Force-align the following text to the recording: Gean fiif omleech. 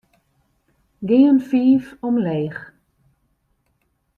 Gean 1.07 1.37
fiif 1.47 1.85
omleech. 2.07 2.59